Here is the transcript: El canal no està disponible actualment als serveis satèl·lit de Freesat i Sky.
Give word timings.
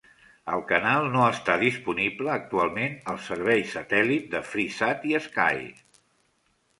El 0.51 0.61
canal 0.69 1.03
no 1.15 1.25
està 1.33 1.57
disponible 1.63 2.31
actualment 2.35 2.95
als 3.13 3.27
serveis 3.33 3.75
satèl·lit 3.77 4.25
de 4.33 4.41
Freesat 4.55 5.05
i 5.11 5.15
Sky. 5.27 5.69